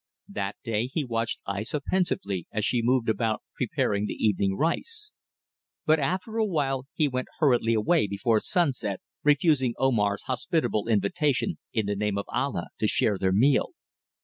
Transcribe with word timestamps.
That 0.29 0.55
day 0.63 0.87
he 0.87 1.03
watched 1.03 1.41
Aissa 1.45 1.79
pensively 1.79 2.47
as 2.51 2.65
she 2.65 2.81
moved 2.81 3.07
about 3.07 3.43
preparing 3.55 4.07
the 4.07 4.15
evening 4.15 4.57
rice; 4.57 5.11
but 5.85 5.99
after 5.99 6.37
awhile 6.37 6.87
he 6.95 7.07
went 7.07 7.27
hurriedly 7.37 7.75
away 7.75 8.07
before 8.07 8.39
sunset, 8.39 8.99
refusing 9.21 9.75
Omar's 9.77 10.23
hospitable 10.23 10.87
invitation, 10.87 11.59
in 11.71 11.85
the 11.85 11.95
name 11.95 12.17
of 12.17 12.25
Allah, 12.29 12.69
to 12.79 12.87
share 12.87 13.19
their 13.19 13.31
meal. 13.31 13.73